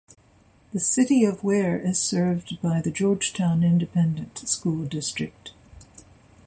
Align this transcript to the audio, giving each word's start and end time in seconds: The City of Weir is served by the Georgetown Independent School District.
The 0.73 0.79
City 0.79 1.25
of 1.25 1.43
Weir 1.43 1.77
is 1.77 2.01
served 2.01 2.59
by 2.59 2.81
the 2.81 2.89
Georgetown 2.89 3.61
Independent 3.63 4.35
School 4.49 4.85
District. 4.85 5.51